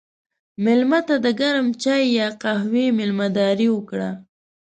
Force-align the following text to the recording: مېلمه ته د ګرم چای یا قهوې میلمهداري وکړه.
مېلمه 0.63 0.99
ته 1.07 1.15
د 1.25 1.27
ګرم 1.39 1.67
چای 1.83 2.03
یا 2.17 2.27
قهوې 2.41 2.85
میلمهداري 2.97 3.67
وکړه. 3.71 4.09